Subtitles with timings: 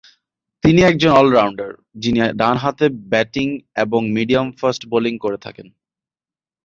[0.63, 1.71] তিনি একজন অল-রাউন্ডার,
[1.95, 3.47] যিনি ডানহাতে ব্যাটিং
[3.75, 5.67] এবং মিডিয়াম ফাস্ট বোলিং করে থাকেন।